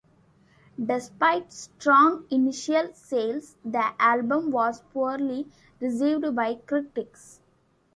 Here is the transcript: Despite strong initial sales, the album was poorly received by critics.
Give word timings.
Despite 0.83 1.53
strong 1.53 2.25
initial 2.31 2.91
sales, 2.95 3.55
the 3.63 3.91
album 4.01 4.49
was 4.49 4.81
poorly 4.91 5.47
received 5.79 6.35
by 6.35 6.55
critics. 6.55 7.39